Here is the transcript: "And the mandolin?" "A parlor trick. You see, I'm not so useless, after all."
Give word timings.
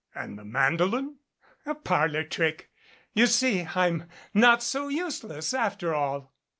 "And 0.15 0.35
the 0.35 0.43
mandolin?" 0.43 1.17
"A 1.63 1.75
parlor 1.75 2.23
trick. 2.23 2.71
You 3.13 3.27
see, 3.27 3.67
I'm 3.75 4.05
not 4.33 4.63
so 4.63 4.87
useless, 4.87 5.53
after 5.53 5.93
all." 5.93 6.33